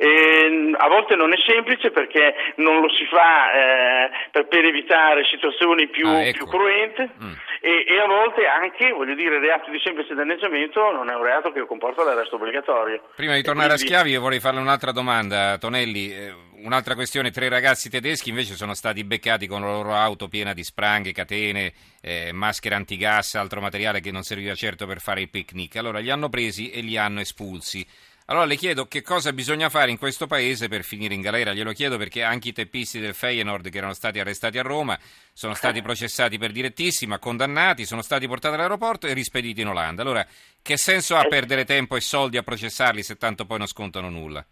E 0.00 0.74
a 0.76 0.86
volte 0.86 1.16
non 1.16 1.32
è 1.32 1.36
semplice 1.44 1.90
perché 1.90 2.54
non 2.58 2.80
lo 2.80 2.88
si 2.88 3.04
fa 3.06 3.50
eh, 3.50 4.10
per, 4.30 4.46
per, 4.46 4.64
evitare 4.64 5.24
situazioni 5.24 5.88
più, 5.88 6.06
ah, 6.06 6.22
ecco. 6.22 6.44
più 6.44 6.46
cruente 6.46 7.10
mm. 7.20 7.32
e, 7.60 7.84
e, 7.84 7.98
a 7.98 8.06
volte 8.06 8.46
anche, 8.46 8.92
voglio 8.92 9.16
dire, 9.16 9.34
il 9.34 9.40
reato 9.40 9.72
di 9.72 9.80
semplice 9.82 10.14
danneggiamento 10.14 10.92
non 10.92 11.10
è 11.10 11.14
un 11.16 11.24
reato 11.24 11.50
che 11.50 11.66
comporta 11.66 12.04
l'arresto 12.04 12.36
obbligatorio. 12.36 13.08
Prima 13.16 13.34
di 13.34 13.42
tornare 13.42 13.74
quindi... 13.74 13.84
a 13.86 13.86
Schiavi 13.88 14.10
io 14.12 14.20
vorrei 14.20 14.38
farle 14.38 14.60
un'altra 14.60 14.92
domanda, 14.92 15.58
Tonelli. 15.58 16.14
Eh, 16.14 16.32
un'altra 16.62 16.94
questione, 16.94 17.32
tre 17.32 17.48
ragazzi 17.48 17.90
tedeschi 17.90 18.28
invece 18.28 18.54
sono 18.54 18.74
stati 18.74 19.02
beccati 19.02 19.48
con 19.48 19.62
la 19.62 19.72
loro 19.72 19.94
auto 19.94 20.28
piena 20.28 20.52
di 20.52 20.62
spranghe, 20.62 21.10
catene, 21.10 21.72
eh, 22.00 22.30
maschere 22.32 22.76
antigas, 22.76 23.34
altro 23.34 23.60
materiale 23.60 23.98
che 23.98 24.12
non 24.12 24.22
serviva 24.22 24.54
certo 24.54 24.86
per 24.86 25.00
fare 25.00 25.22
il 25.22 25.28
picnic. 25.28 25.74
Allora 25.74 25.98
li 25.98 26.10
hanno 26.10 26.28
presi 26.28 26.70
e 26.70 26.82
li 26.82 26.96
hanno 26.96 27.18
espulsi. 27.18 27.84
Allora 28.30 28.44
le 28.44 28.56
chiedo 28.56 28.84
che 28.84 29.00
cosa 29.00 29.32
bisogna 29.32 29.70
fare 29.70 29.90
in 29.90 29.96
questo 29.96 30.26
paese 30.26 30.68
per 30.68 30.82
finire 30.82 31.14
in 31.14 31.22
galera. 31.22 31.54
Glielo 31.54 31.72
chiedo 31.72 31.96
perché 31.96 32.22
anche 32.22 32.48
i 32.48 32.52
teppisti 32.52 33.00
del 33.00 33.14
Feyenoord 33.14 33.70
che 33.70 33.78
erano 33.78 33.94
stati 33.94 34.20
arrestati 34.20 34.58
a 34.58 34.62
Roma 34.62 34.98
sono 35.32 35.54
stati 35.54 35.80
processati 35.82 36.36
per 36.36 36.52
direttissima, 36.52 37.18
condannati, 37.18 37.86
sono 37.86 38.02
stati 38.02 38.28
portati 38.28 38.54
all'aeroporto 38.54 39.06
e 39.06 39.14
rispediti 39.14 39.62
in 39.62 39.68
Olanda. 39.68 40.02
Allora, 40.02 40.26
che 40.62 40.76
senso 40.76 41.16
ha 41.16 41.24
perdere 41.24 41.64
tempo 41.64 41.96
e 41.96 42.02
soldi 42.02 42.36
a 42.36 42.42
processarli 42.42 43.02
se 43.02 43.16
tanto 43.16 43.46
poi 43.46 43.56
non 43.56 43.66
scontano 43.66 44.10
nulla? 44.10 44.44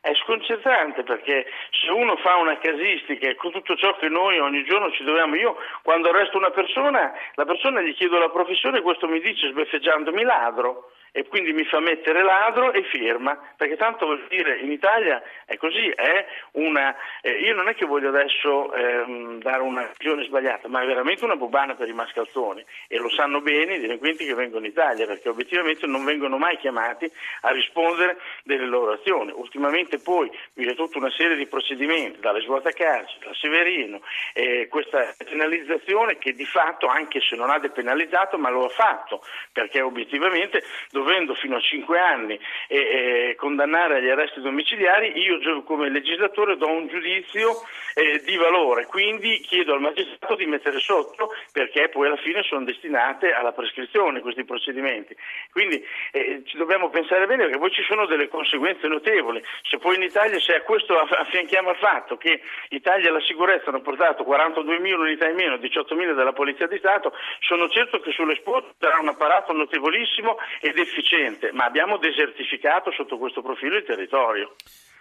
È 0.00 0.12
sconcertante 0.22 1.02
perché 1.02 1.46
se 1.72 1.90
uno 1.90 2.14
fa 2.18 2.36
una 2.36 2.56
casistica 2.58 3.34
con 3.34 3.50
tutto 3.50 3.74
ciò 3.74 3.96
che 3.96 4.08
noi 4.08 4.38
ogni 4.38 4.62
giorno 4.62 4.92
ci 4.92 5.02
dobbiamo, 5.02 5.34
io 5.34 5.56
quando 5.82 6.10
arresto 6.10 6.38
una 6.38 6.50
persona, 6.50 7.12
la 7.34 7.44
persona 7.44 7.80
gli 7.80 7.94
chiedo 7.94 8.16
la 8.16 8.30
professione, 8.30 8.80
questo 8.80 9.08
mi 9.08 9.18
dice 9.20 9.50
sbeffeggiandomi 9.50 10.22
ladro 10.22 10.92
e 11.18 11.26
quindi 11.26 11.52
mi 11.52 11.64
fa 11.64 11.80
mettere 11.80 12.22
ladro 12.22 12.72
e 12.72 12.84
firma, 12.84 13.36
perché 13.56 13.76
tanto 13.76 14.06
vuol 14.06 14.24
dire 14.28 14.58
in 14.58 14.70
Italia 14.70 15.20
è 15.46 15.56
così, 15.56 15.88
è 15.88 16.24
una, 16.52 16.94
eh, 17.22 17.40
io 17.40 17.54
non 17.54 17.68
è 17.68 17.74
che 17.74 17.86
voglio 17.86 18.10
adesso 18.10 18.72
ehm, 18.72 19.40
dare 19.40 19.62
una 19.62 19.90
visione 19.98 20.22
sbagliata, 20.22 20.68
ma 20.68 20.80
è 20.80 20.86
veramente 20.86 21.24
una 21.24 21.34
bubana 21.34 21.74
per 21.74 21.88
i 21.88 21.92
mascalzoni 21.92 22.64
e 22.86 22.98
lo 22.98 23.10
sanno 23.10 23.40
bene 23.40 23.74
i 23.74 23.80
delinquenti 23.80 24.26
che 24.26 24.34
vengono 24.34 24.64
in 24.64 24.70
Italia, 24.70 25.06
perché 25.06 25.28
obiettivamente 25.28 25.88
non 25.88 26.04
vengono 26.04 26.38
mai 26.38 26.56
chiamati 26.58 27.10
a 27.40 27.50
rispondere 27.50 28.18
delle 28.44 28.66
loro 28.66 28.92
azioni. 28.92 29.32
Ultimamente 29.34 29.98
poi 29.98 30.30
vi 30.54 30.68
è 30.68 30.76
tutta 30.76 30.98
una 30.98 31.10
serie 31.10 31.34
di 31.34 31.48
procedimenti, 31.48 32.20
dalle 32.20 32.42
svuota 32.42 32.70
carcere, 32.70 33.26
da 33.26 33.34
Severino, 33.34 34.02
eh, 34.34 34.68
questa 34.68 35.12
penalizzazione 35.16 36.16
che 36.18 36.32
di 36.32 36.44
fatto, 36.44 36.86
anche 36.86 37.20
se 37.20 37.34
non 37.34 37.50
ha 37.50 37.58
depenalizzato, 37.58 38.38
ma 38.38 38.50
lo 38.50 38.66
ha 38.66 38.68
fatto, 38.68 39.24
perché 39.52 39.80
obiettivamente 39.80 40.62
dovendo 41.08 41.34
fino 41.34 41.56
a 41.56 41.60
5 41.60 41.98
anni 41.98 42.38
e, 42.68 42.76
e 42.76 43.34
condannare 43.36 43.96
agli 43.96 44.10
arresti 44.10 44.42
domiciliari, 44.42 45.16
io 45.16 45.62
come 45.62 45.88
legislatore 45.88 46.58
do 46.58 46.68
un 46.68 46.86
giudizio 46.86 47.62
eh, 47.94 48.20
di 48.24 48.36
valore, 48.36 48.84
quindi 48.84 49.40
chiedo 49.40 49.72
al 49.72 49.80
magistrato 49.80 50.34
di 50.34 50.44
mettere 50.44 50.78
sotto 50.80 51.30
perché 51.50 51.88
poi 51.88 52.08
alla 52.08 52.16
fine 52.16 52.42
sono 52.42 52.64
destinate 52.64 53.32
alla 53.32 53.52
prescrizione 53.52 54.20
questi 54.20 54.44
procedimenti. 54.44 55.16
Quindi 55.50 55.82
eh, 56.12 56.42
ci 56.44 56.58
dobbiamo 56.58 56.90
pensare 56.90 57.26
bene 57.26 57.44
perché 57.44 57.58
poi 57.58 57.72
ci 57.72 57.82
sono 57.84 58.04
delle 58.04 58.28
conseguenze 58.28 58.86
notevoli. 58.86 59.42
Se 59.62 59.78
poi 59.78 59.96
in 59.96 60.02
Italia, 60.02 60.38
se 60.38 60.56
a 60.56 60.60
questo 60.60 60.98
affianchiamo 60.98 61.70
il 61.70 61.76
fatto 61.76 62.18
che 62.18 62.42
Italia 62.68 63.08
e 63.08 63.12
la 63.12 63.22
sicurezza 63.22 63.70
hanno 63.70 63.80
portato 63.80 64.24
42.000 64.24 64.94
unità 64.94 65.26
in 65.26 65.36
meno, 65.36 65.54
18.000 65.54 66.14
della 66.14 66.32
Polizia 66.32 66.66
di 66.66 66.76
Stato, 66.78 67.14
sono 67.40 67.68
certo 67.70 68.00
che 68.00 68.12
sull'esport 68.12 68.74
sarà 68.78 68.98
un 69.00 69.08
apparato 69.08 69.52
notevolissimo 69.52 70.36
ed 70.60 70.78
efficiente, 70.88 71.52
ma 71.52 71.64
abbiamo 71.64 71.98
desertificato 71.98 72.90
sotto 72.90 73.18
questo 73.18 73.42
profilo 73.42 73.76
il 73.76 73.84
territorio. 73.84 74.54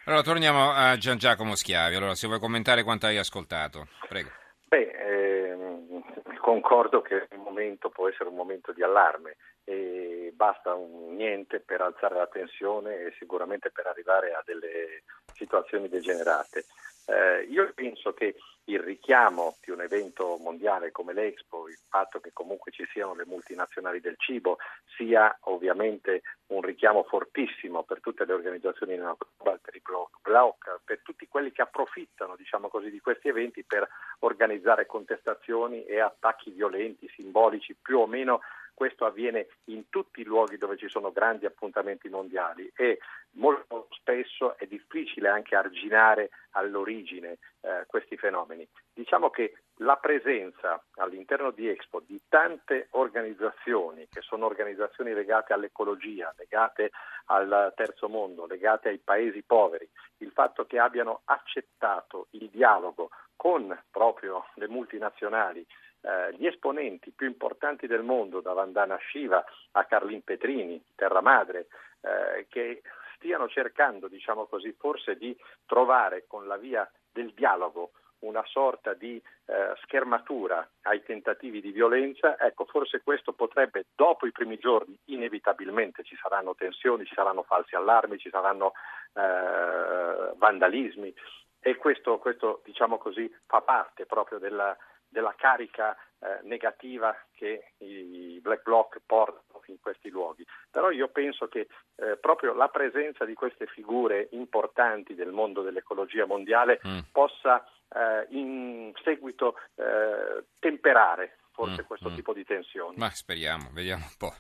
Allora 0.05 0.21
torniamo 0.21 0.71
a 0.71 0.95
Gian 0.97 1.17
Giacomo 1.17 1.55
Schiavi, 1.55 1.95
allora 1.95 2.15
se 2.15 2.27
vuoi 2.27 2.39
commentare 2.39 2.83
quanto 2.83 3.07
hai 3.07 3.17
ascoltato, 3.17 3.87
prego. 4.07 4.29
Beh, 4.67 4.91
ehm, 4.91 6.03
concordo 6.39 7.01
che 7.01 7.27
il 7.31 7.39
momento 7.39 7.89
può 7.89 8.07
essere 8.07 8.29
un 8.29 8.35
momento 8.35 8.71
di 8.71 8.83
allarme 8.83 9.37
e 9.63 10.31
basta 10.33 10.73
un 10.75 11.15
niente 11.15 11.59
per 11.59 11.81
alzare 11.81 12.15
la 12.15 12.27
tensione 12.27 12.95
e 12.95 13.13
sicuramente 13.17 13.69
per 13.71 13.87
arrivare 13.87 14.31
a 14.31 14.41
delle 14.45 15.03
situazioni 15.33 15.89
degenerate. 15.89 16.65
Eh, 17.09 17.47
io 17.49 17.71
penso 17.73 18.13
che 18.13 18.35
il 18.65 18.81
richiamo 18.81 19.55
di 19.63 19.71
un 19.71 19.79
evento 19.79 20.37
mondiale 20.41 20.91
come 20.91 21.13
l'Expo, 21.13 21.69
il 21.69 21.79
fatto 21.87 22.19
che 22.19 22.31
comunque 22.33 22.71
ci 22.71 22.85
siano 22.91 23.15
le 23.15 23.23
multinazionali 23.25 24.01
del 24.01 24.17
cibo, 24.17 24.57
sia 24.97 25.35
ovviamente 25.43 26.21
un 26.47 26.61
richiamo 26.61 27.03
fortissimo 27.03 27.83
per 27.83 28.01
tutte 28.01 28.25
le 28.25 28.33
organizzazioni 28.33 28.97
per 28.97 29.75
i 29.75 29.81
block, 30.21 30.79
per 30.83 30.99
tutti 31.01 31.27
quelli 31.29 31.53
che 31.53 31.61
approfittano 31.61 32.35
diciamo 32.35 32.67
così, 32.67 32.89
di 32.89 32.99
questi 32.99 33.29
eventi 33.29 33.63
per 33.63 33.87
organizzare 34.19 34.85
contestazioni 34.85 35.85
e 35.85 36.01
attacchi 36.01 36.51
violenti, 36.51 37.09
simbolici, 37.15 37.73
più 37.81 37.99
o 37.99 38.05
meno 38.05 38.41
questo 38.77 39.05
avviene 39.05 39.47
in 39.65 39.89
tutti 39.89 40.21
i 40.21 40.23
luoghi 40.23 40.55
dove 40.55 40.77
ci 40.77 40.87
sono 40.87 41.11
grandi 41.11 41.47
appuntamenti 41.47 42.09
mondiali 42.09 42.71
e 42.75 42.99
molto 43.31 43.87
spesso 43.89 44.55
è 44.55 44.67
difficile 44.67 45.29
anche 45.29 45.55
arginare 45.55 46.29
all'origine 46.51 47.39
eh, 47.61 47.85
questi 47.87 48.17
fenomeni. 48.17 48.67
Diciamo 48.93 49.31
che 49.31 49.63
la 49.77 49.95
presenza 49.95 50.79
all'interno 50.97 51.49
di 51.49 51.67
Expo 51.67 52.03
di 52.05 52.21
tante 52.29 52.89
organizzazioni 52.91 54.07
che 54.11 54.21
sono 54.21 54.45
organizzazioni 54.45 55.11
legate 55.11 55.53
all'ecologia, 55.53 56.31
legate 56.37 56.91
al 57.25 57.73
terzo 57.75 58.07
mondo, 58.07 58.45
legate 58.45 58.89
ai 58.89 58.99
paesi 58.99 59.41
poveri, 59.41 59.89
il 60.17 60.29
fatto 60.29 60.67
che 60.67 60.77
abbiano 60.77 61.21
accettato 61.25 62.27
il 62.31 62.47
dialogo 62.49 63.09
con 63.35 63.75
proprio 63.89 64.45
le 64.55 64.67
multinazionali 64.67 65.65
gli 66.37 66.45
esponenti 66.45 67.11
più 67.11 67.27
importanti 67.27 67.87
del 67.87 68.03
mondo, 68.03 68.41
da 68.41 68.53
Vandana 68.53 68.97
Shiva 69.09 69.43
a 69.71 69.85
Carlin 69.85 70.23
Petrini, 70.23 70.81
Terra 70.95 71.21
Madre, 71.21 71.67
eh, 72.01 72.45
che 72.49 72.81
stiano 73.15 73.47
cercando, 73.47 74.07
diciamo 74.07 74.45
così, 74.45 74.71
forse 74.77 75.17
di 75.17 75.35
trovare 75.65 76.25
con 76.27 76.47
la 76.47 76.57
via 76.57 76.89
del 77.11 77.33
dialogo 77.33 77.91
una 78.19 78.43
sorta 78.45 78.93
di 78.93 79.21
eh, 79.45 79.73
schermatura 79.83 80.67
ai 80.83 81.03
tentativi 81.03 81.61
di 81.61 81.71
violenza, 81.71 82.39
ecco, 82.39 82.65
forse 82.65 83.01
questo 83.03 83.33
potrebbe, 83.33 83.85
dopo 83.95 84.25
i 84.25 84.31
primi 84.31 84.57
giorni, 84.57 84.97
inevitabilmente 85.05 86.03
ci 86.03 86.17
saranno 86.19 86.55
tensioni, 86.55 87.05
ci 87.05 87.13
saranno 87.13 87.43
falsi 87.43 87.75
allarmi, 87.75 88.17
ci 88.17 88.29
saranno 88.29 88.73
eh, 89.13 90.33
vandalismi. 90.35 91.13
E 91.59 91.75
questo, 91.75 92.17
questo, 92.17 92.61
diciamo 92.63 92.97
così, 92.97 93.31
fa 93.45 93.61
parte 93.61 94.05
proprio 94.05 94.39
della, 94.39 94.75
della 95.09 95.33
carica 95.37 95.95
eh, 96.19 96.39
negativa 96.43 97.15
che 97.31 97.73
i 97.77 98.39
black 98.41 98.63
bloc 98.63 98.99
portano 99.05 99.61
in 99.67 99.79
questi 99.79 100.09
luoghi. 100.09 100.45
Però 100.69 100.89
io 100.89 101.09
penso 101.09 101.47
che 101.47 101.67
eh, 101.95 102.17
proprio 102.17 102.53
la 102.53 102.69
presenza 102.69 103.25
di 103.25 103.33
queste 103.33 103.67
figure 103.67 104.29
importanti 104.31 105.15
del 105.15 105.31
mondo 105.31 105.61
dell'ecologia 105.61 106.25
mondiale 106.25 106.79
mm. 106.85 106.99
possa 107.11 107.63
eh, 107.89 108.25
in 108.29 108.91
seguito 109.03 109.55
eh, 109.75 110.45
temperare 110.59 111.37
forse 111.51 111.81
mm, 111.81 111.85
questo 111.85 112.09
mm. 112.09 112.15
tipo 112.15 112.33
di 112.33 112.45
tensioni. 112.45 112.95
Ma 112.97 113.09
speriamo, 113.09 113.69
vediamo 113.73 114.05
un 114.05 114.15
po'. 114.17 114.33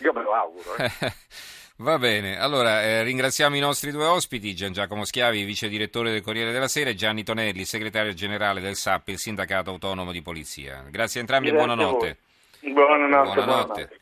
Io 0.00 0.12
me 0.12 0.22
lo 0.22 0.34
auguro. 0.34 0.74
Va 1.78 1.98
bene, 1.98 2.38
allora 2.38 2.82
eh, 2.82 3.02
ringraziamo 3.02 3.56
i 3.56 3.60
nostri 3.60 3.90
due 3.90 4.06
ospiti, 4.06 4.54
Gian 4.54 4.72
Giacomo 4.72 5.04
Schiavi, 5.04 5.42
vice 5.42 5.68
direttore 5.68 6.12
del 6.12 6.22
Corriere 6.22 6.52
della 6.52 6.68
Sera 6.68 6.90
e 6.90 6.94
Gianni 6.94 7.24
Tonelli, 7.24 7.64
segretario 7.64 8.14
generale 8.14 8.60
del 8.60 8.76
SAP, 8.76 9.08
il 9.08 9.18
sindacato 9.18 9.70
autonomo 9.70 10.12
di 10.12 10.22
polizia. 10.22 10.84
Grazie 10.88 11.18
a 11.18 11.22
entrambi 11.22 11.48
e 11.48 11.52
buonanotte. 11.52 12.16
Buonanotte. 12.60 12.70
buonanotte. 12.70 13.34
buonanotte. 13.34 13.98